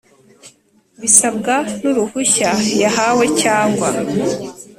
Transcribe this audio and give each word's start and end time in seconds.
bisabwa 1.01 1.55
n 1.81 1.83
uruhushya 1.91 2.51
yahawe 2.81 3.25
cyangwa 3.41 3.87